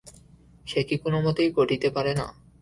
সে 0.65 0.79
কি 0.83 0.95
কোনোমতেই 0.97 1.49
ঘটিতে 1.51 1.87
পারে 1.89 2.11
না। 2.13 2.25